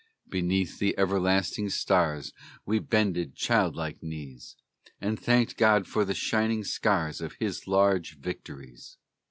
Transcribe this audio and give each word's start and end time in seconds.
Beneath 0.27 0.79
the 0.79 0.97
everlasting 0.97 1.69
stars 1.69 2.33
We 2.65 2.79
bended 2.79 3.35
child 3.35 3.75
like 3.75 4.01
knees, 4.01 4.55
And 4.99 5.19
thanked 5.19 5.57
God 5.57 5.85
for 5.85 6.05
the 6.05 6.15
shining 6.15 6.63
scars 6.63 7.21
Of 7.21 7.33
His 7.39 7.67
large 7.67 8.17
victories. 8.17 8.97